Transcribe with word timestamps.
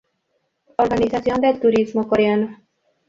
Organización 0.77 1.41
del 1.41 1.59
turismo 1.59 2.07
Coreano 2.07 2.57